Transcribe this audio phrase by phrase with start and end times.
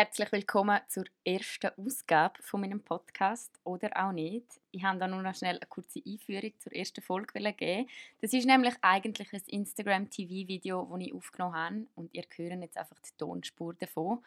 [0.00, 4.46] Herzlich willkommen zur ersten Ausgabe von meinem Podcast oder auch nicht.
[4.70, 7.88] Ich habe da nur noch schnell eine kurze Einführung zur ersten Folge geben.
[8.20, 12.62] Das ist nämlich eigentlich ein Instagram TV Video, das ich aufgenommen habe und ihr hört
[12.62, 14.24] jetzt einfach die Tonspur davon,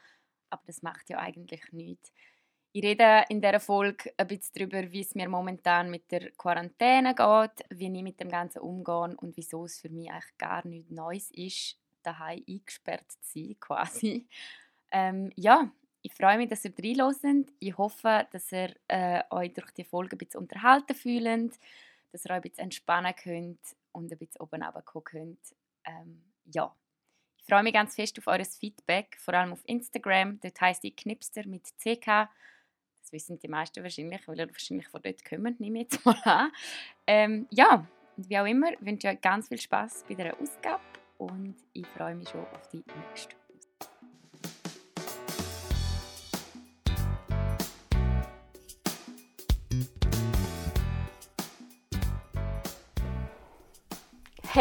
[0.50, 2.12] aber das macht ja eigentlich nichts.
[2.74, 7.16] Ich rede in dieser Folge ein bisschen darüber, wie es mir momentan mit der Quarantäne
[7.16, 10.92] geht, wie ich mit dem Ganzen umgehe und wieso es für mich eigentlich gar nichts
[10.92, 14.28] Neues ist, daheim eingesperrt zu sein, quasi.
[14.92, 15.72] Ähm, ja,
[16.02, 17.52] ich freue mich, dass ihr reinhört.
[17.60, 21.60] Ich hoffe, dass ihr äh, euch durch die Folge ein bisschen unterhalten fühlt,
[22.12, 23.60] dass ihr euch ein bisschen entspannen könnt
[23.92, 25.56] und ein bisschen oben runterkommen könnt.
[25.86, 26.76] Ähm, ja,
[27.38, 30.40] ich freue mich ganz fest auf eures Feedback, vor allem auf Instagram.
[30.40, 32.30] Dort heisst ich Knipster mit CK.
[33.02, 36.22] Das wissen die meisten wahrscheinlich, weil ihr wahrscheinlich von dort kommt, nehme ich jetzt mal
[36.24, 36.52] an.
[37.08, 40.84] Ähm, ja, und wie auch immer, wünsche ich euch ganz viel Spaß bei dieser Ausgabe
[41.18, 43.41] und ich freue mich schon auf die nächste.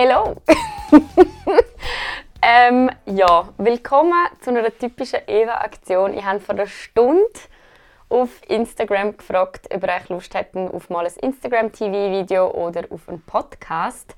[0.02, 0.34] Hello!
[2.40, 6.14] ähm, ja, willkommen zu einer typischen Eva-Aktion.
[6.14, 7.28] Ich habe vor einer Stunde
[8.08, 14.16] auf Instagram gefragt, ob ihr Lust hätten auf mal ein Instagram-TV-Video oder auf einen Podcast.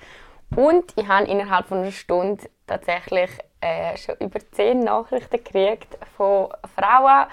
[0.55, 3.30] Und ich habe innerhalb von einer Stunde tatsächlich
[3.61, 6.46] äh, schon über zehn Nachrichten gekriegt von
[6.77, 7.27] Frauen,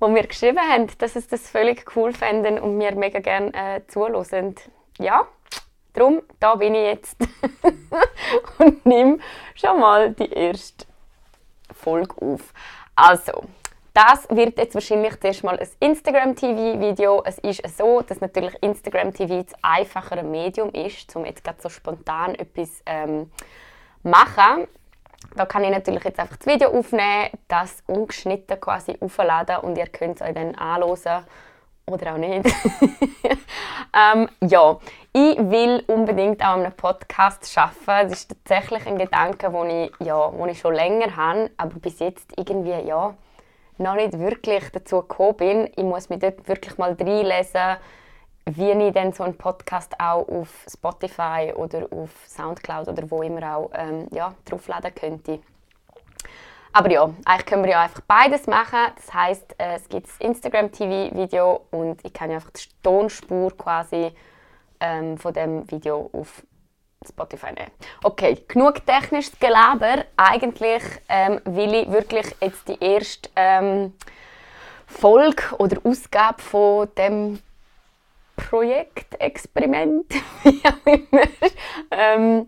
[0.00, 3.86] die mir geschrieben haben, dass sie das völlig cool fänden und mir mega gerne äh,
[3.86, 4.56] zuhören.
[4.98, 5.28] Ja,
[5.94, 7.16] Darum, da bin ich jetzt
[8.58, 9.18] und nehme
[9.54, 10.86] schon mal die erste
[11.72, 12.52] Folge auf.
[12.96, 13.44] Also,
[13.92, 17.22] das wird jetzt wahrscheinlich zuerst mal ein Instagram-TV-Video.
[17.24, 22.34] Es ist so, dass natürlich Instagram-TV das einfachere Medium ist, um jetzt gerade so spontan
[22.34, 23.30] etwas ähm,
[24.02, 24.66] machen.
[25.36, 29.86] Da kann ich natürlich jetzt einfach das Video aufnehmen, das ungeschnitten quasi aufladen und ihr
[29.86, 31.24] könnt es euch dann anschauen
[31.86, 32.46] oder auch nicht.
[33.94, 34.78] ähm, ja,
[35.12, 38.10] ich will unbedingt auch an einem Podcast arbeiten.
[38.10, 41.98] Das ist tatsächlich ein Gedanke, den ich, ja, den ich schon länger habe, aber bis
[41.98, 43.14] jetzt irgendwie ja,
[43.78, 45.70] noch nicht wirklich dazu gekommen bin.
[45.76, 47.76] Ich muss mich dort wirklich mal reinlesen,
[48.46, 53.56] wie ich dann so einen Podcast auch auf Spotify oder auf Soundcloud oder wo immer
[53.56, 55.40] auch ähm, ja, draufladen könnte.
[56.76, 58.80] Aber ja, eigentlich können wir ja einfach beides machen.
[58.96, 62.64] Das heißt, äh, es gibt das Instagram TV Video und ich kann ja einfach die
[62.82, 64.10] Tonspur quasi
[64.80, 66.42] ähm, von dem Video auf
[67.08, 67.70] Spotify nehmen.
[68.02, 70.04] Okay, genug technisches Gelaber.
[70.16, 73.92] Eigentlich ähm, will ich wirklich jetzt die erste ähm,
[74.88, 77.38] Folge oder Ausgabe von dem
[78.34, 80.12] Projekt, Experiment,
[80.42, 81.22] wie auch immer,
[81.92, 82.43] ähm,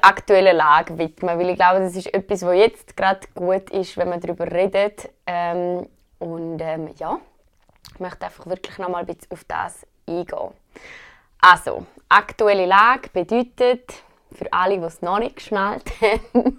[0.00, 1.38] der aktuellen Lage widmen.
[1.38, 5.10] Weil ich glaube, das ist etwas, was jetzt gerade gut ist, wenn man darüber redet.
[5.26, 5.86] Ähm,
[6.18, 7.18] und ähm, ja,
[7.94, 10.52] ich möchte einfach wirklich noch mal ein bisschen auf das eingehen.
[11.40, 14.02] Also, aktuelle Lage bedeutet,
[14.32, 16.58] für alle, die es noch nicht geschnallt haben,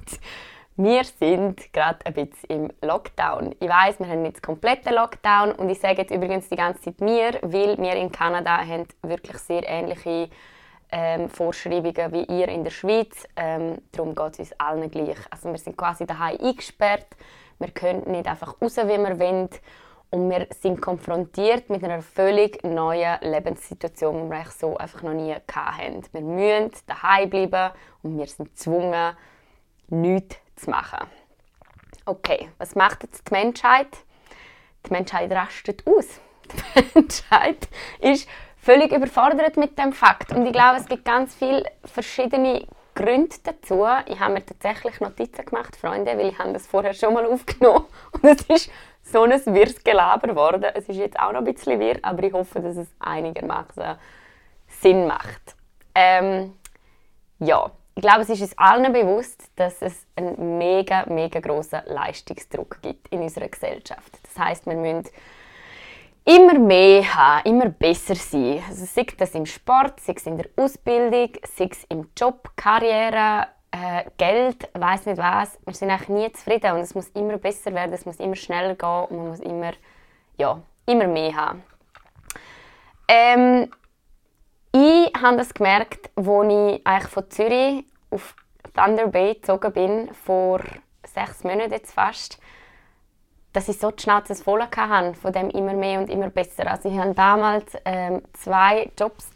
[0.78, 3.54] wir sind gerade ein bisschen im Lockdown.
[3.60, 7.00] Ich weiß, wir haben jetzt kompletten Lockdown und ich sage jetzt übrigens die ganze Zeit
[7.00, 10.30] wir, weil wir in Kanada haben wirklich sehr ähnliche
[10.92, 13.28] ähm, Vorschreibungen wie ihr in der Schweiz.
[13.36, 15.18] Ähm, darum geht es uns allen gleich.
[15.30, 17.08] Also wir sind quasi daheim eingesperrt.
[17.60, 19.50] Wir können nicht einfach raus, wie wir wollen.
[20.10, 25.34] Und wir sind konfrontiert mit einer völlig neuen Lebenssituation, die wir so einfach noch nie
[25.34, 26.04] hatten.
[26.12, 27.72] Wir müssen daheim bleiben
[28.04, 29.16] und wir sind gezwungen,
[29.88, 31.08] nichts zu machen.
[32.06, 33.88] Okay, was macht jetzt die Menschheit?
[34.86, 36.20] Die Menschheit rastet aus.
[36.52, 37.70] Die Menschheit
[38.02, 38.28] ist
[38.62, 40.32] völlig überfordert mit dem Fakt.
[40.32, 43.86] Und ich glaube, es gibt ganz viele verschiedene Gründe dazu.
[44.06, 47.86] Ich habe mir tatsächlich Notizen gemacht, Freunde, weil ich habe das vorher schon mal aufgenommen
[48.12, 48.72] und es ist
[49.04, 50.64] so ein wirres Gelaber geworden.
[50.76, 53.96] Es ist jetzt auch noch ein bisschen wirr, aber ich hoffe, dass es einigermaßen
[54.68, 55.56] Sinn macht.
[55.96, 56.54] Ähm,
[57.40, 62.82] ja, ich glaube, es ist uns allen bewusst, dass es einen mega, mega großen Leistungsdruck
[62.82, 64.20] gibt in unserer Gesellschaft.
[64.24, 65.10] Das heißt, wir müssen
[66.26, 68.64] immer mehr haben, immer besser sein.
[68.68, 73.48] Also sei das im Sport, sei es in der Ausbildung, sei es im Job, Karriere,
[73.72, 75.58] äh, Geld, weiß nicht was.
[75.66, 78.76] Wir sind eigentlich nie zufrieden und es muss immer besser werden, es muss immer schneller
[78.76, 79.72] gehen und man muss immer,
[80.38, 81.64] ja, immer mehr haben.
[83.08, 83.72] Ähm,
[84.74, 88.36] ich habe das gemerkt, als ich eigentlich von Zürich auf
[88.74, 90.62] Thunder Bay gezogen bin, vor
[91.06, 92.40] sechs Monaten jetzt fast
[93.54, 96.70] dass ich so die Schnauze voll hatte von dem immer mehr und immer besser.
[96.70, 99.30] Also ich hatte damals ähm, zwei Jobs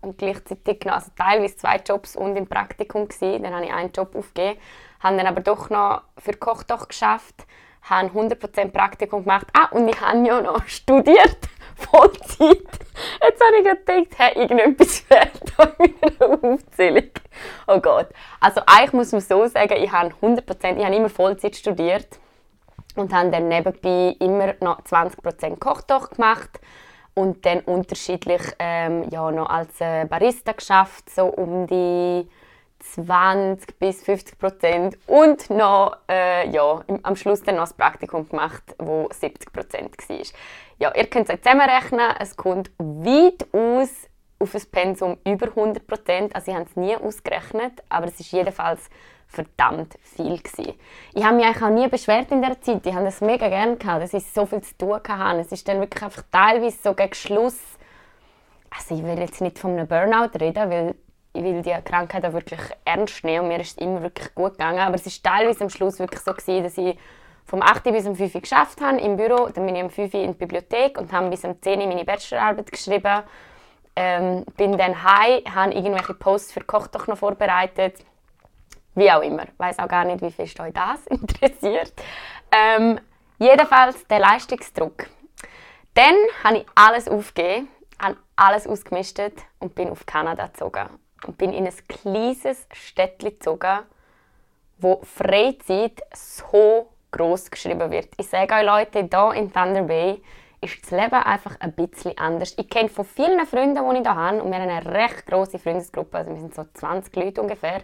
[0.00, 3.42] und gleichzeitig noch, also teilweise zwei Jobs und im Praktikum gewesen.
[3.42, 4.58] Dann habe ich einen Job aufgegeben,
[5.00, 7.46] habe dann aber doch noch für Kochdoch geschafft,
[7.82, 9.46] habe 100% Praktikum gemacht.
[9.52, 11.38] Ah, und ich habe ja noch studiert,
[11.76, 12.62] Vollzeit.
[13.22, 15.42] Jetzt habe ich gedacht, hey, irgendetwas fehlt
[15.78, 17.10] in meiner Aufzählung.
[17.66, 18.08] Oh Gott.
[18.40, 22.18] Also eigentlich muss man so sagen, ich habe 100%, ich habe immer Vollzeit studiert
[22.96, 26.60] und habe dann nebenbei immer noch 20% Kochtoch gemacht
[27.14, 32.28] und dann unterschiedlich ähm, ja, noch als äh, Barista geschafft, so um die
[32.80, 38.62] 20 bis 50 Prozent und noch äh, ja, am Schluss dann noch das Praktikum gemacht,
[38.78, 40.18] wo 70 Prozent war.
[40.78, 43.90] Ja, ihr könnt es zusammenrechnen, es kommt weit aus
[44.38, 46.34] auf ein Pensum über 100 Prozent.
[46.34, 48.88] Also ich habe es nie ausgerechnet, aber es ist jedenfalls
[49.30, 50.74] verdammt viel gewesen.
[51.14, 52.84] Ich habe mich eigentlich auch nie beschwert in der Zeit.
[52.84, 55.40] Ich habe das mega gerne gehabt, dass ich so viel zu tun hatte.
[55.40, 57.58] Es ist dann wirklich einfach teilweise so gegen Schluss.
[58.70, 60.94] Also ich will jetzt nicht von einem Burnout reden, weil
[61.32, 64.52] ich will die Krankheit auch wirklich ernst nehmen und mir ist es immer wirklich gut
[64.52, 64.80] gegangen.
[64.80, 66.98] Aber es ist teilweise am Schluss wirklich so gewesen, dass ich
[67.46, 67.84] vom 8.
[67.84, 70.32] bis um 5 Uhr geschafft habe im Büro, dann bin ich um 5 Uhr in
[70.32, 73.22] die Bibliothek und habe bis um 10 Uhr meine Bachelorarbeit geschrieben.
[73.96, 78.04] Ähm, bin dann heim, habe irgendwelche Posts für Koch doch noch vorbereitet
[78.94, 79.44] wie auch immer.
[79.44, 81.92] Ich weiß auch gar nicht, wie fest euch das interessiert.
[82.52, 83.00] Ähm,
[83.38, 85.06] jedenfalls der Leistungsdruck.
[85.94, 86.14] Dann
[86.44, 87.68] habe ich alles aufgegeben,
[88.00, 90.88] habe alles ausgemistet und bin auf Kanada gezogen.
[91.26, 93.80] Und bin in ein kleines Städtchen gezogen,
[94.78, 98.08] wo Freizeit so groß geschrieben wird.
[98.16, 100.22] Ich sage euch Leute, hier in Thunder Bay
[100.60, 102.54] ist das Leben einfach ein bisschen anders.
[102.56, 105.58] Ich kenne von vielen Freunden, die ich hier habe, und wir haben eine recht große
[105.58, 107.82] Freundesgruppe, also wir sind so 20 Leute ungefähr,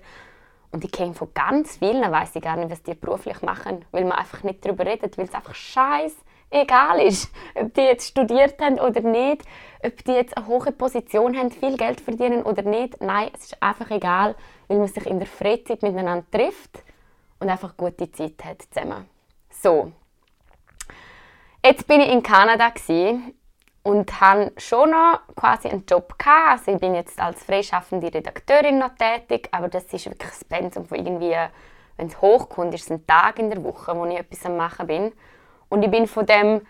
[0.72, 4.04] und ich kenne von ganz vielen, weiß ich gar nicht, was die beruflich machen, weil
[4.04, 6.14] man einfach nicht darüber redet, weil es einfach scheiß
[6.50, 9.42] egal ist, ob die jetzt studiert haben oder nicht,
[9.84, 13.00] ob die jetzt eine hohe Position haben, viel Geld verdienen oder nicht.
[13.00, 14.34] Nein, es ist einfach egal,
[14.68, 16.82] weil man sich in der Freizeit miteinander trifft
[17.40, 19.06] und einfach gute Zeit hat zusammen.
[19.50, 19.92] So.
[21.64, 22.70] Jetzt bin ich in Kanada
[23.87, 26.50] und habe schon noch quasi einen Job gehabt.
[26.50, 30.87] Also ich bin jetzt als freischaffende Redakteurin noch tätig, aber das ist wirklich das Pensum
[30.87, 31.37] von irgendwie,
[31.97, 34.88] wenn es hochkommt, ist es ein Tag in der Woche, wo ich etwas am machen
[34.88, 35.12] bin.
[35.69, 36.62] Und ich bin von dem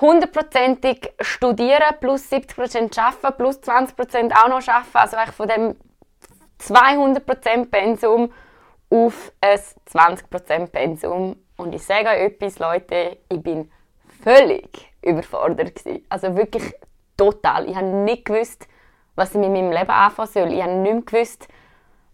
[0.00, 5.76] hundertprozentig studieren plus 70% arbeiten plus 20% auch noch arbeiten, also eigentlich von dem
[6.60, 8.32] 200% Pensum
[8.90, 11.36] auf ein 20% Pensum.
[11.56, 13.70] Und ich sage euch etwas, Leute, ich bin
[14.24, 15.74] völlig überfordert.
[15.76, 16.04] Gewesen.
[16.08, 16.72] Also wirklich
[17.16, 17.68] total.
[17.68, 18.66] Ich habe nicht gewusst,
[19.14, 20.52] was ich mit meinem Leben anfangen soll.
[20.52, 21.46] Ich habe nicht mehr gewusst,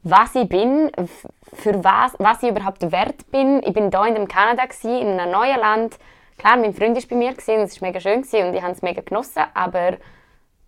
[0.03, 0.91] was ich bin,
[1.55, 3.63] für was, was ich überhaupt wert bin.
[3.63, 5.99] Ich bin hier in Kanada, gewesen, in einem neuen Land.
[6.39, 8.73] Klar, mein Freund war bei mir und es war mega schön gewesen, und ich habe
[8.73, 9.99] es mega genossen, aber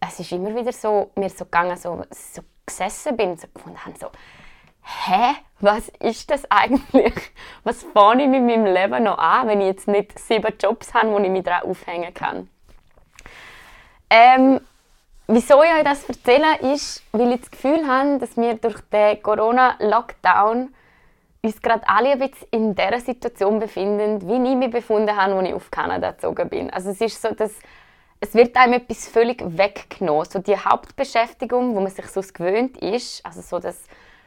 [0.01, 4.09] es ist immer wieder so, mir so gegangen, so, so gesessen bin, so gefunden so,
[4.83, 7.15] hä, was ist das eigentlich?
[7.65, 11.11] Was fange ich mit meinem Leben noch an, wenn ich jetzt nicht sieben Jobs habe,
[11.11, 12.49] wo ich mich daran aufhängen kann?
[14.11, 14.61] Ähm,
[15.27, 19.23] wieso ich euch das erzähle, ist, weil ich das Gefühl habe, dass wir durch den
[19.23, 20.75] Corona-Lockdown
[21.45, 25.49] uns gerade alle ein bisschen in der Situation befinden, wie ich mich befunden habe, als
[25.49, 26.71] ich auf Kanada gezogen bin.
[26.71, 27.53] Also es ist so, dass
[28.21, 30.25] es wird einem etwas völlig weggenommen.
[30.27, 33.83] So die Hauptbeschäftigung, wo man sich so gewöhnt ist, also so das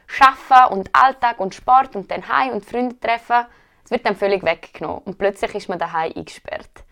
[0.06, 3.46] Schaffen und Alltag und Sport und dann heim und Freunde treffen,
[3.84, 6.84] es wird dann völlig weggenommen und plötzlich ist man daheim eingesperrt.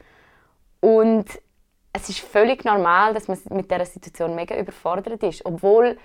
[0.80, 1.26] Und
[1.92, 5.98] es ist völlig normal, dass man mit dieser Situation mega überfordert ist, obwohl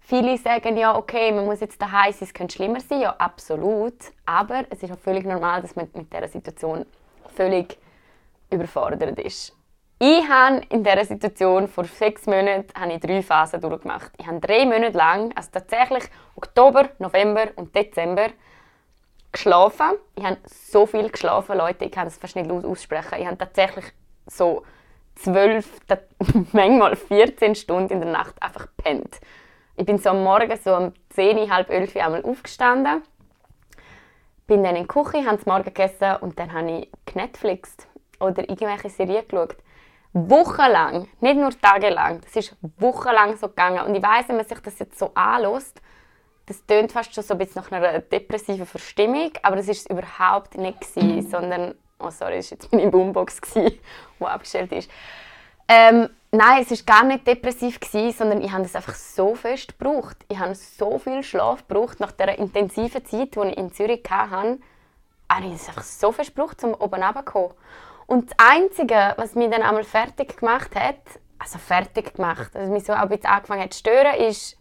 [0.00, 3.94] viele sagen ja, okay, man muss jetzt daheim sein, es könnte schlimmer sein, ja absolut,
[4.24, 6.86] aber es ist auch völlig normal, dass man mit dieser Situation
[7.34, 7.78] völlig
[8.50, 9.54] überfordert ist.
[10.04, 14.10] Ich habe in dieser Situation vor sechs Monaten habe ich drei Phasen durchgemacht.
[14.18, 16.02] Ich habe drei Monate lang, also tatsächlich
[16.34, 18.30] Oktober, November und Dezember,
[19.30, 19.92] geschlafen.
[20.16, 23.14] Ich habe so viel geschlafen, Leute, ich kann das fast nicht aussprechen.
[23.20, 23.84] Ich habe tatsächlich
[24.26, 24.64] so
[25.14, 25.70] zwölf,
[26.52, 29.20] manchmal 14 Stunden in der Nacht einfach gepennt.
[29.76, 33.04] Ich bin so am Morgen so um 10, halb 11 Uhr einmal aufgestanden,
[34.48, 37.76] bin dann in die Küche, habe Morgen gegessen und dann habe ich Netflix
[38.18, 39.54] oder irgendwelche Serien geschaut
[40.12, 43.86] wochenlang, nicht nur tagelang, das ist wochenlang so gegangen.
[43.86, 45.80] Und ich weiß, wenn man sich das jetzt so anlässt,
[46.46, 49.86] das tönt fast schon so ein bisschen nach einer depressiven Verstimmung, aber das ist es
[49.86, 53.80] überhaupt nicht gewesen, sondern, oh sorry, das war jetzt meine Boombox, die
[54.20, 54.90] abgestellt ist.
[55.68, 59.78] Ähm, nein, es war gar nicht depressiv, gewesen, sondern ich habe es einfach so fest
[59.78, 60.18] gebraucht.
[60.28, 64.58] Ich habe so viel Schlaf gebraucht nach der intensiven Zeit, die ich in Zürich hatte,
[65.30, 67.52] habe ich es einfach so fest gebraucht, um oben runterzukommen.
[68.06, 71.00] Und das Einzige, was mich dann einmal fertig gemacht hat,
[71.38, 74.58] also fertig gemacht, also mich so ein bisschen angefangen hat zu stören, ist,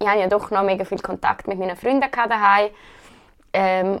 [0.00, 2.70] ich hatte ja doch noch mega viel Kontakt mit meinen Freunden daheim.
[3.52, 4.00] Ähm,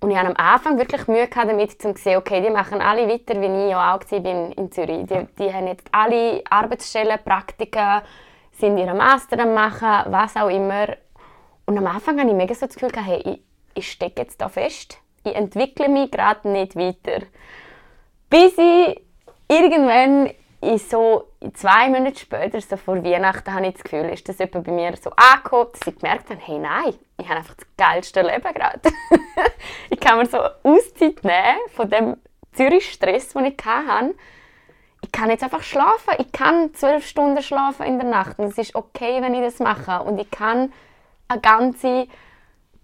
[0.00, 3.40] Und ich hatte am Anfang wirklich Mühe damit, zu sehen, okay, die machen alle weiter,
[3.40, 5.06] wie ich ja auch war in Zürich.
[5.06, 8.02] Die, die haben jetzt alle Arbeitsstellen, Praktika,
[8.52, 10.88] sind ihre Master am machen, was auch immer.
[11.64, 13.40] Und am Anfang hatte ich mega so das Gefühl, hey, ich,
[13.74, 14.98] ich stecke jetzt da fest.
[15.24, 17.24] Ich entwickle mich gerade nicht weiter.
[18.34, 19.00] Bis ich
[19.46, 20.28] irgendwann
[20.60, 24.66] in so zwei Monate später, so vor Weihnachten, habe ich das Gefühl, ist das jemand
[24.66, 28.22] bei mir so angekommen, dass ich gemerkt habe, hey, nein, ich habe einfach das geilste
[28.22, 28.80] Leben gerade.
[29.90, 32.16] ich kann mir so Auszeit nehmen von dem
[32.54, 34.16] Zürich-Stress, den ich hatte.
[35.02, 36.14] Ich kann jetzt einfach schlafen.
[36.18, 38.40] Ich kann zwölf Stunden schlafen in der Nacht.
[38.40, 40.02] Und es ist okay, wenn ich das mache.
[40.02, 40.72] Und ich kann
[41.28, 42.08] eine ganze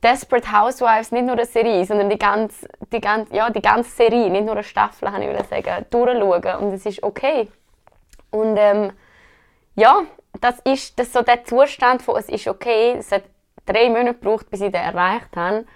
[0.02, 4.30] Desperate Housewives, nicht nur eine Serie, sondern die ganze, die ganze, ja, die ganze Serie,
[4.30, 6.56] nicht nur eine Staffel, kann ich sagen, durchschauen.
[6.60, 7.48] Und es ist okay.
[8.30, 8.92] Und ähm,
[9.74, 10.02] ja,
[10.40, 12.94] das ist, das so der Zustand von «es ist okay».
[12.98, 13.24] Es hat
[13.66, 15.66] drei Monate gebraucht, bis ich den erreicht habe.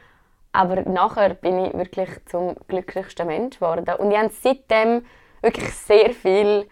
[0.52, 3.84] Aber nachher bin ich wirklich zum glücklichsten Mensch geworden.
[3.98, 5.04] Und ich habe seitdem
[5.42, 6.68] wirklich sehr viel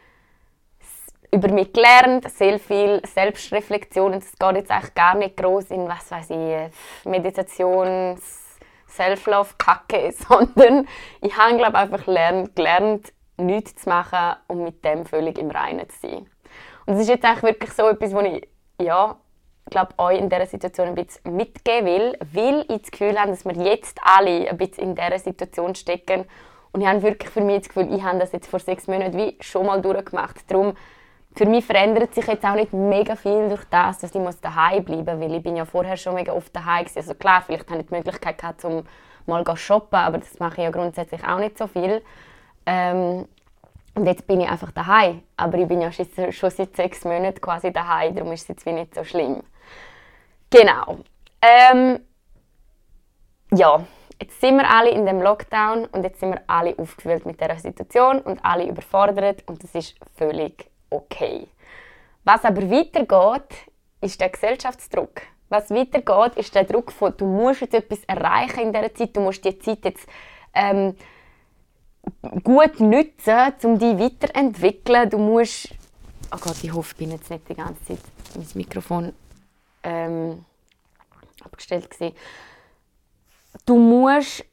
[1.33, 4.12] über mich gelernt, sehr viel Selbstreflexion.
[4.15, 8.19] Es geht jetzt eigentlich gar nicht groß in, was weiß ich, Meditation,
[8.89, 10.87] Self-Love-Kacke, sondern
[11.23, 15.89] ich habe, glaube einfach gelernt, gelernt, nichts zu machen und mit dem völlig im Reinen
[15.89, 16.27] zu sein.
[16.85, 18.47] Und es ist jetzt eigentlich wirklich so etwas, wo ich,
[18.81, 19.17] ja,
[19.71, 23.45] glaube euch in dieser Situation ein bisschen mitgeben will, weil ich das Gefühl habe, dass
[23.45, 26.27] wir jetzt alle ein bisschen in dieser Situation stecken.
[26.73, 29.17] Und ich habe wirklich für mich das Gefühl, ich habe das jetzt vor sechs Monaten
[29.17, 30.51] wie schon mal durchgemacht.
[30.51, 30.75] Darum,
[31.35, 35.19] für mich verändert sich jetzt auch nicht mega viel durch das, dass ich daheim bleiben
[35.19, 36.97] muss, weil ich bin ja vorher schon mega oft daheim war.
[36.97, 38.85] Also klar, vielleicht habe ich die Möglichkeit gehabt, um
[39.27, 42.03] mal zu shoppen, aber das mache ich ja grundsätzlich auch nicht so viel.
[42.67, 43.27] Ähm,
[43.95, 45.23] und jetzt bin ich einfach daheim.
[45.37, 48.73] Aber ich bin ja schon, seit sechs Monaten quasi daheim, darum ist es jetzt wie
[48.73, 49.43] nicht so schlimm.
[50.51, 50.99] Genau.
[51.41, 52.01] Ähm,
[53.53, 53.85] ja,
[54.21, 57.59] jetzt sind wir alle in dem Lockdown und jetzt sind wir alle aufgewühlt mit der
[57.59, 61.49] Situation und alle überfordert und das ist völlig okay.
[62.25, 63.67] Was aber weitergeht,
[64.01, 65.23] ist der Gesellschaftsdruck.
[65.49, 69.21] Was weitergeht, ist der Druck von, du musst jetzt etwas erreichen in dieser Zeit, du
[69.21, 70.07] musst die Zeit jetzt
[70.55, 70.95] ähm,
[72.43, 75.11] gut nutzen, um dich weiterzuentwickeln.
[75.11, 75.69] Du musst.
[76.33, 77.99] Oh Gott, ich hoffe, ich bin jetzt nicht die ganze Zeit
[78.35, 79.13] mein Mikrofon
[79.83, 80.45] ähm,
[81.45, 82.17] abgestellt gewesen.
[83.67, 84.45] Du musst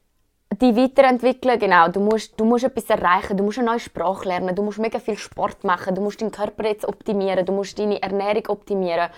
[0.56, 1.88] dich weiterentwickeln, genau.
[1.90, 5.00] Du musst, du musst etwas erreichen, du musst eine neue Sprache lernen, du musst mega
[5.00, 9.10] viel Sport machen, du musst deinen Körper jetzt optimieren, du musst deine Ernährung optimieren.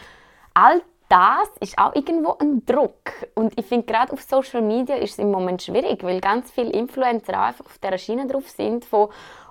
[0.54, 3.12] All das ist auch irgendwo ein Druck.
[3.36, 6.72] Und ich finde, gerade auf Social Media ist es im Moment schwierig, weil ganz viele
[6.72, 9.10] Influencer einfach auf dieser Schiene drauf sind, von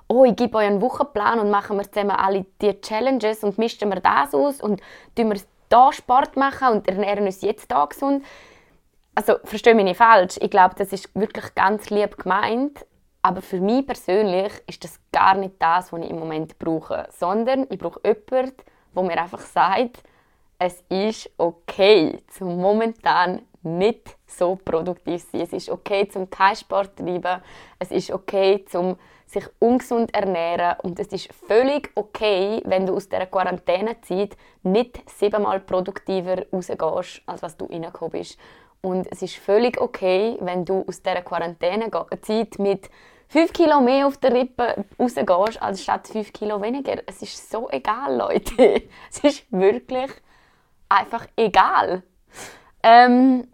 [0.08, 3.90] «Oh, ich gebe euch einen Wochenplan und machen wir zusammen alle die Challenges und mischen
[3.90, 4.80] wir das aus und
[5.14, 8.24] tun wir da Sport machen und ernähren uns jetzt da gesund.»
[9.20, 10.38] Also, verstehe mich nicht falsch.
[10.40, 12.86] Ich glaube, das ist wirklich ganz lieb gemeint.
[13.20, 17.06] Aber für mich persönlich ist das gar nicht das, was ich im Moment brauche.
[17.10, 18.56] Sondern ich brauche jemanden,
[18.96, 20.02] der mir einfach sagt,
[20.58, 25.42] es ist okay, zum momentan nicht so produktiv sein.
[25.42, 27.42] Es ist okay, zum keinen Sport zu treiben.
[27.78, 28.96] Es ist okay, zum
[29.26, 30.76] sich ungesund ernähren.
[30.82, 37.42] Und es ist völlig okay, wenn du aus dieser Quarantänezeit nicht siebenmal produktiver rausgehst, als
[37.42, 38.38] was du reingekommen bist.
[38.82, 42.88] Und es ist völlig okay, wenn du aus dieser Quarantänezeit mit
[43.28, 46.96] 5 Kilo mehr auf der Rippe rausgehst, als statt 5 Kilo weniger.
[47.06, 48.82] Es ist so egal, Leute.
[49.10, 50.10] Es ist wirklich
[50.88, 52.02] einfach egal.
[52.82, 53.46] Ähm,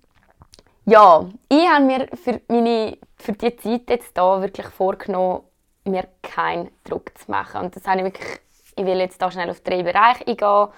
[0.85, 5.42] ja, ich habe mir für, meine, für die Zeit jetzt da wirklich vorgenommen,
[5.85, 7.62] mir keinen Druck zu machen.
[7.62, 8.40] Und das habe ich wirklich,
[8.76, 10.68] ich will jetzt da schnell auf drei Bereiche eingehen.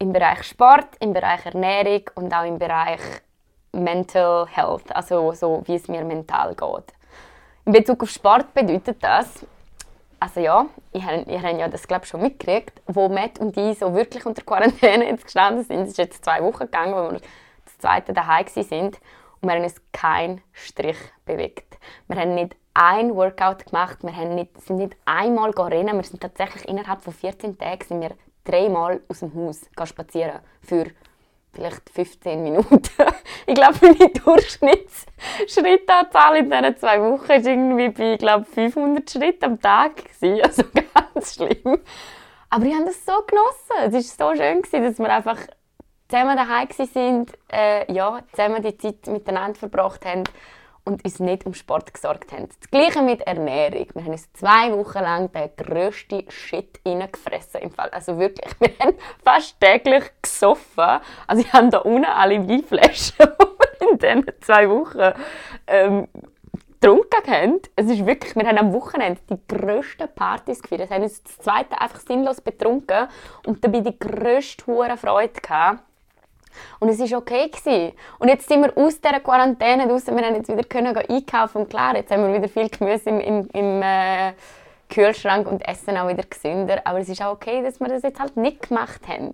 [0.00, 3.00] Im Bereich Sport, im Bereich Ernährung und auch im Bereich
[3.74, 6.94] Mental Health, also so wie es mir mental geht.
[7.66, 9.44] In Bezug auf Sport bedeutet das,
[10.20, 13.94] also ja, ich ich habe ja das glaube schon mitgekriegt, wo Matt und ich so
[13.94, 15.82] wirklich unter Quarantäne jetzt gestanden sind.
[15.82, 17.20] Es ist jetzt zwei Wochen gegangen, wo wir
[17.64, 18.98] das zweite daheim sind
[19.40, 21.78] und wir haben uns keinen Strich bewegt.
[22.08, 26.20] Wir haben nicht ein Workout gemacht, wir haben nicht, sind nicht einmal rennen, wir sind
[26.20, 28.12] tatsächlich innerhalb von 14 Tagen sind wir
[28.44, 30.86] dreimal aus dem Haus spazieren für
[31.54, 32.90] vielleicht 15 Minuten.
[33.46, 39.60] ich glaube, meine Durchschnittsschrittanzahl in diesen zwei Wochen war irgendwie bei glaube 500 Schritten am
[39.60, 39.92] Tag.
[40.42, 40.64] Also
[41.12, 41.78] ganz schlimm.
[42.50, 43.94] Aber ich habe das so genossen.
[43.94, 45.38] Es war so schön, dass wir einfach
[46.08, 50.24] zusammen daheim waren, äh, ja, zusammen die Zeit miteinander verbracht haben
[50.84, 52.48] und uns nicht um Sport gesorgt haben.
[52.48, 53.86] Das Gleiche mit Ernährung.
[53.94, 57.62] Wir haben uns zwei Wochen lang den grössten Shit reingefressen.
[57.62, 57.88] Im Fall.
[57.90, 61.00] Also wirklich, wir haben fast täglich gesoffen.
[61.26, 63.16] Also ich habe da unten alle Weinflaschen,
[63.80, 65.12] die wir in diesen zwei Wochen
[65.66, 66.08] ähm,
[66.84, 67.60] getrunken haben.
[67.76, 70.90] Es ist wirklich, wir haben am Wochenende die grössten Partys gefeiert.
[70.90, 73.08] Wir haben uns das zweite einfach sinnlos betrunken
[73.46, 75.82] und dabei die grösste Freude gehabt.
[76.80, 77.48] Und es war okay.
[77.48, 77.92] Gewesen.
[78.18, 80.06] Und jetzt sind wir aus dieser Quarantäne raus.
[80.06, 83.20] Wir haben jetzt wieder können einkaufen und klar, jetzt haben wir wieder viel Gemüse im,
[83.20, 84.32] im, im äh,
[84.88, 86.80] Kühlschrank und essen auch wieder gesünder.
[86.84, 89.32] Aber es ist auch okay, dass wir das jetzt halt nicht gemacht haben.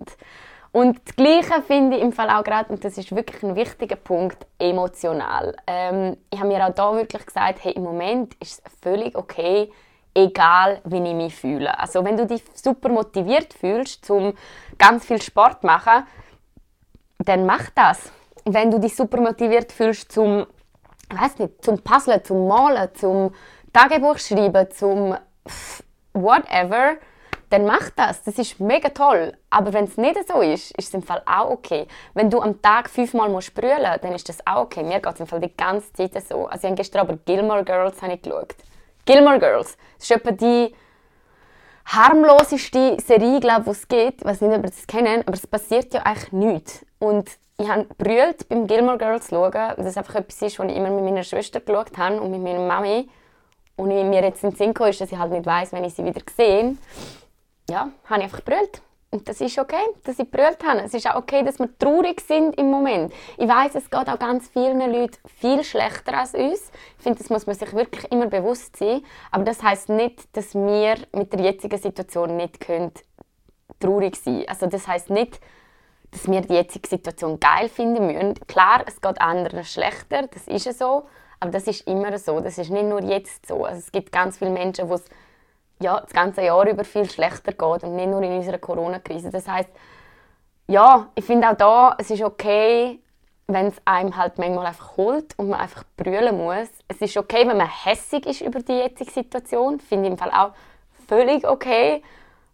[0.73, 3.97] Und das Gleiche finde ich im Fall auch gerade, und das ist wirklich ein wichtiger
[3.97, 5.55] Punkt, emotional.
[5.67, 9.69] Ähm, ich habe mir auch da wirklich gesagt, hey, im Moment ist es völlig okay,
[10.13, 11.77] egal wie ich mich fühle.
[11.77, 14.33] Also wenn du dich super motiviert fühlst, um
[14.77, 16.07] ganz viel Sport zu machen,
[17.27, 18.11] dann mach das.
[18.45, 20.47] Wenn du dich super motiviert fühlst, zum,
[21.09, 23.33] weiß nicht, zum Puzzlen, zum Malen, zum
[23.73, 25.15] Tagebuch schreiben, zum
[26.13, 26.95] whatever,
[27.51, 28.23] dann mach das.
[28.23, 29.33] Das ist mega toll.
[29.49, 31.87] Aber wenn es nicht so ist, ist es im Fall auch okay.
[32.13, 34.83] Wenn du am Tag fünfmal musst brüllen dann ist das auch okay.
[34.83, 36.45] Mir geht es im Fall die ganze Zeit so.
[36.45, 38.55] Also ich habe gestern aber Gilmore Girls habe ich geschaut.
[39.05, 39.77] Gilmore Girls.
[39.97, 40.73] Das ist etwa die
[41.85, 44.21] harmloseste Serie, glaube ich, es gibt.
[44.21, 46.85] Ich weiß nicht, ob ihr das kennen, aber es passiert ja eigentlich nichts.
[47.01, 50.77] Und ich habe brüllt beim Gilmore Girls schauen, weil das einfach etwas ist, was ich
[50.77, 53.09] immer mit meiner Schwester geschaut habe und mit meiner Mami.
[53.75, 55.95] Und ich mir jetzt in den Sinn ist, dass ich halt nicht weiß, wenn ich
[55.95, 56.77] sie wieder sehe
[57.71, 58.81] ja, habe ich einfach brüllt.
[59.09, 60.81] Und das ist okay, dass ich brüllt habe.
[60.81, 63.11] Es ist auch okay, dass wir traurig sind im Moment.
[63.37, 66.71] Ich weiß, es geht auch ganz vielen Leuten viel schlechter als uns.
[66.97, 69.01] Ich finde, das muss man sich wirklich immer bewusst sein.
[69.31, 72.91] Aber das heißt nicht, dass wir mit der jetzigen Situation nicht können
[73.79, 74.45] traurig sein.
[74.47, 75.41] Also das heißt nicht,
[76.11, 78.35] dass wir die jetzige Situation geil finden müssen.
[78.47, 81.07] Klar, es geht anderen schlechter, das ist so.
[81.39, 82.39] Aber das ist immer so.
[82.39, 83.65] Das ist nicht nur jetzt so.
[83.65, 85.05] Also es gibt ganz viele Menschen, die es
[85.81, 89.31] ja, das ganze Jahr über viel schlechter geht und nicht nur in unserer Corona-Krise.
[89.31, 89.69] Das heißt,
[90.67, 92.99] ja, ich finde auch da, es ist okay,
[93.47, 96.69] wenn es einem halt manchmal einfach holt und man einfach brüllen muss.
[96.87, 99.79] Es ist okay, wenn man hässig ist über die jetzige Situation.
[99.79, 100.51] Finde ich im Fall auch
[101.07, 102.03] völlig okay.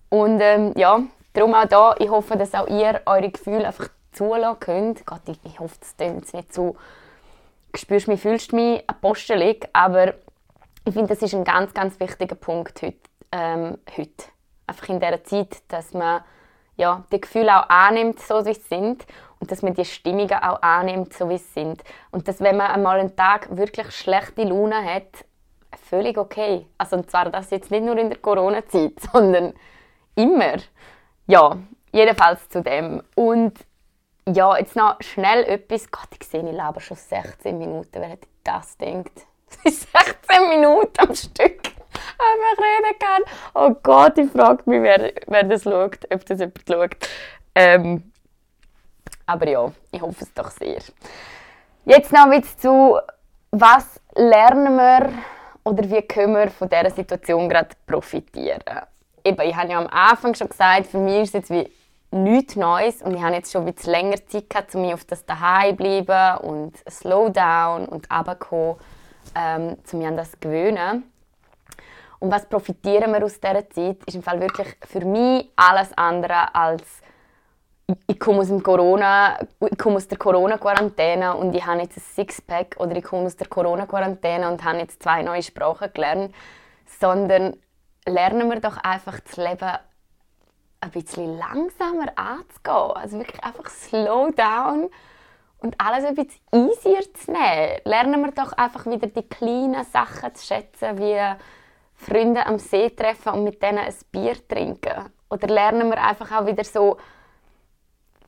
[0.10, 1.02] Und ähm, ja,
[1.38, 5.06] darum auch da, ich hoffe, dass auch ihr eure Gefühle einfach zulassen könnt.
[5.06, 6.76] Gott, ich, ich hoffe, das klingt jetzt nicht so,
[7.76, 10.16] spürst mich, fühlst mich apostelig, aber
[10.86, 12.98] ich finde, das ist ein ganz, ganz wichtiger Punkt heute
[13.32, 14.26] ähm, heute.
[14.66, 16.24] Einfach in dieser Zeit, dass man
[16.76, 19.06] ja, die Gefühle auch annimmt, so wie sie sind
[19.40, 21.84] und dass man die Stimmungen auch annimmt, so wie sie sind.
[22.12, 25.26] Und dass, wenn man einmal einen Tag wirklich schlechte Laune hat,
[25.90, 26.66] völlig okay.
[26.78, 29.54] Also und zwar das jetzt nicht nur in der Corona-Zeit, sondern
[30.16, 30.58] immer.
[31.28, 31.58] Ja,
[31.92, 33.04] jedenfalls zu dem.
[33.16, 33.54] Und
[34.26, 35.92] ja, jetzt noch schnell etwas.
[35.92, 37.90] Gott, ich sehe, ich lebe schon 16 Minuten.
[37.94, 39.12] Wer hätte das gedacht?
[39.64, 41.62] 16 Minuten am Stück
[42.18, 43.24] einfach reden kann.
[43.54, 46.96] Oh Gott, ich frage mich, wer, wer das schaut, ob das jemand schaut.
[47.56, 48.12] Ähm,
[49.26, 50.82] aber ja, ich hoffe es doch sehr.
[51.86, 53.00] Jetzt noch wieder zu,
[53.52, 55.10] was lernen wir
[55.64, 58.62] oder wie können wir von dieser Situation gerade profitieren?
[59.24, 61.72] Eben, ich habe ja am Anfang schon gesagt, für mich ist es jetzt wie
[62.12, 65.06] nichts Neues und ich habe jetzt schon ein bisschen länger Zeit gehabt, um mich auf
[65.06, 68.76] das daheim bleiben und Slowdown und runterkommen,
[69.36, 71.04] ähm, um mich an das zu gewöhnen.
[72.20, 76.56] Und was profitieren wir aus dieser Zeit, ist im Fall wirklich für mich alles andere
[76.56, 76.84] als
[78.08, 82.04] ich komme aus, dem Corona, ich komme aus der Corona-Quarantäne und ich habe jetzt ein
[82.16, 86.36] Sixpack oder ich komme aus der Corona-Quarantäne und habe jetzt zwei neue Sprachen gelernt,
[87.00, 87.56] sondern
[88.08, 89.78] lernen wir doch einfach das Leben
[90.80, 92.98] ein bisschen langsamer anzugehen.
[92.98, 94.90] Also wirklich einfach slow down
[95.60, 97.80] und alles ein bisschen easier zu nehmen.
[97.84, 101.20] Lernen wir doch einfach wieder die kleinen Sachen zu schätzen, wie
[101.96, 105.12] Freunde am See treffen und mit denen ein Bier trinken.
[105.30, 106.98] Oder lernen wir einfach auch wieder so,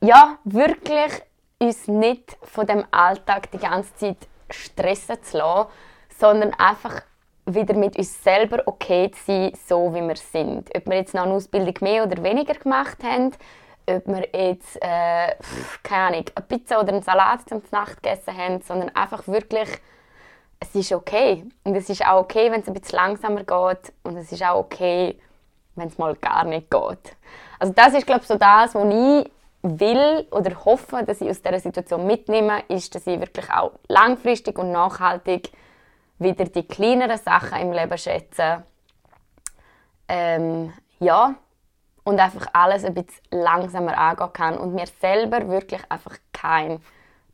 [0.02, 1.22] ja, wirklich
[1.58, 5.70] uns nicht von dem Alltag die ganze Zeit stressen zu lassen,
[6.18, 7.02] sondern einfach
[7.54, 10.70] wieder mit uns selber okay zu sein, so wie wir sind.
[10.76, 13.32] Ob wir jetzt noch eine Ausbildung mehr oder weniger gemacht haben,
[13.86, 15.34] ob wir jetzt, äh,
[15.82, 19.68] keine Ahnung, eine Pizza oder einen Salat zum Nacht gegessen haben, sondern einfach wirklich
[20.60, 21.44] es ist okay.
[21.64, 23.92] Und es ist auch okay, wenn es ein bisschen langsamer geht.
[24.02, 25.18] Und es ist auch okay,
[25.74, 27.16] wenn es mal gar nicht geht.
[27.58, 29.30] Also das ist, glaube ich, so das, was ich
[29.62, 34.58] will oder hoffe, dass ich aus dieser Situation mitnehme, ist, dass ich wirklich auch langfristig
[34.58, 35.50] und nachhaltig
[36.20, 38.62] wieder die kleineren Sachen im Leben schätze.
[40.08, 41.34] Ähm, ja,
[42.04, 46.82] und einfach alles ein bisschen langsamer angehen kann und mir selber wirklich einfach keinen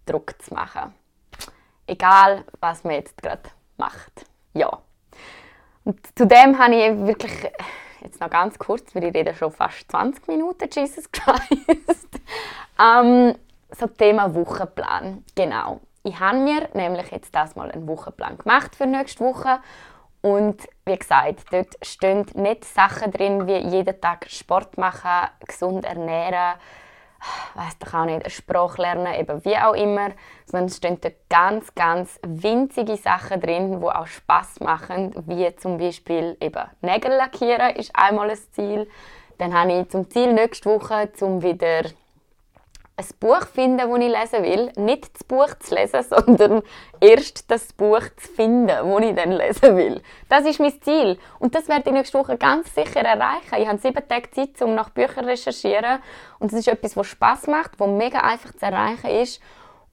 [0.07, 0.95] Druck zu machen
[1.87, 3.43] egal was man jetzt gerade
[3.77, 4.27] macht.
[4.55, 4.79] Ja.
[5.85, 7.33] Und zudem habe ich wirklich,
[8.01, 12.09] jetzt noch ganz kurz, weil ich rede schon fast 20 Minuten, Jesus Christ,
[12.81, 13.35] ähm,
[13.71, 15.81] so Thema Wochenplan, genau.
[16.07, 19.59] Ich habe mir nämlich jetzt das mal einen Wochenplan gemacht für nächste Woche.
[20.23, 26.61] Und wie gesagt, dort stehen nicht Sachen drin wie jeden Tag Sport machen, gesund ernähren,
[27.55, 30.11] weiß doch auch nicht, Sprache lernen, eben wie auch immer,
[30.45, 35.77] sondern es stehen dort ganz, ganz winzige Sachen drin, die auch Spaß machen, wie zum
[35.77, 38.89] Beispiel eben Nägel lackieren ist einmal ein Ziel.
[39.39, 41.83] Dann habe ich zum Ziel nächste Woche, zum wieder
[42.99, 44.73] ein Buch finden, das ich lesen will.
[44.77, 46.63] Nicht das Buch zu lesen, sondern
[47.01, 50.03] erst das Buch zu finden, das ich dann lesen will.
[50.29, 51.19] Das ist mein Ziel.
[51.39, 53.55] Und das werde ich nächste Woche ganz sicher erreichen.
[53.59, 56.01] Ich habe sieben Tage Zeit, um nach Büchern zu recherchieren.
[56.39, 59.43] Und es ist etwas, was Spaß macht, was mega einfach zu erreichen ist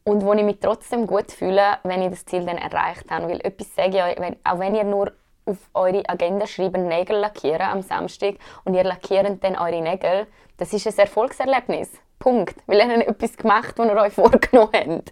[0.06, 3.28] und wo ich mich trotzdem gut fühle, wenn ich das Ziel dann erreicht habe.
[3.28, 5.12] Weil etwas sage ich euch, auch wenn ihr nur
[5.46, 10.72] auf eure Agenda schreiben, Nägel lackieren am Samstag und ihr lackiert dann eure Nägel, das
[10.72, 11.90] ist ein Erfolgserlebnis.
[12.24, 12.56] Punkt.
[12.68, 15.12] Weil ihr habt etwas gemacht, was ihr euch vorgenommen habt.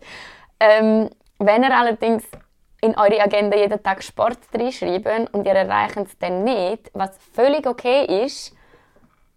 [0.59, 2.23] Ähm, wenn ihr allerdings
[2.81, 7.67] in eure Agenda jeden Tag Sport reinschreiben und ihr erreicht es dann nicht, was völlig
[7.67, 8.55] okay ist,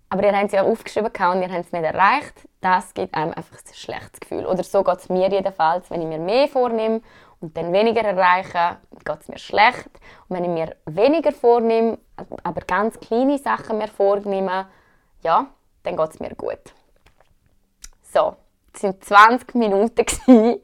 [0.08, 3.32] aber ihr habt es ja aufgeschrieben und ihr habt es nicht erreicht, das gibt einem
[3.32, 4.46] einfach ein schlechtes Gefühl.
[4.46, 7.02] Oder so geht es mir jedenfalls, wenn ich mir mehr vornehme
[7.40, 9.90] und dann weniger erreiche, geht es mir schlecht.
[10.28, 11.98] Und wenn ich mir weniger vornehme,
[12.42, 14.66] aber ganz kleine Sachen mir vornehme,
[15.22, 15.46] ja,
[15.82, 16.72] dann geht es mir gut.
[18.14, 18.36] So,
[18.72, 20.06] es waren 20 Minuten.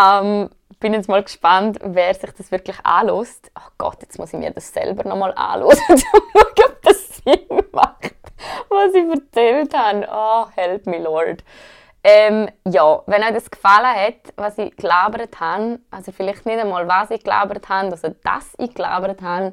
[0.00, 3.50] ähm, bin jetzt mal gespannt, wer sich das wirklich anlässt.
[3.52, 7.16] Ach Gott, jetzt muss ich mir das selber nochmal anschauen, um zu schauen, ob das
[7.16, 8.14] Sinn macht,
[8.70, 10.08] was ich erzählt habe.
[10.10, 11.44] Oh, help me, Lord.
[12.02, 16.88] Ähm, ja, wenn euch das gefallen hat, was ich gelabert habe, also vielleicht nicht einmal,
[16.88, 19.52] was ich gelabert habe, also dass ich gelabert habe,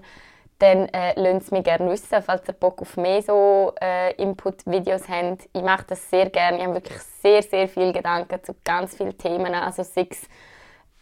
[0.59, 5.09] dann äh, lasst es mich gerne wissen, falls ihr Bock auf mehr so äh, Input-Videos
[5.09, 5.49] habt.
[5.51, 6.57] Ich mache das sehr gerne.
[6.57, 9.53] Ich habe wirklich sehr, sehr viele Gedanken zu ganz vielen Themen.
[9.53, 10.07] Also sei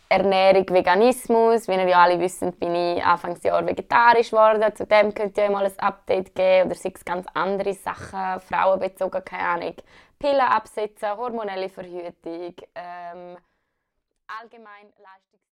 [0.10, 1.68] Ernährung, Veganismus.
[1.68, 4.76] Wie ihr ja alle wisst, bin ich Anfangsjahr vegetarisch geworden.
[4.76, 6.68] Zu dem könnt ihr mal ein Update geben.
[6.70, 9.76] Oder sei es ganz andere Sachen, frauenbezogen, keine Ahnung.
[10.20, 13.38] Pillen absetzen, hormonelle Verhütung, ähm,
[14.40, 15.53] allgemein Leistungs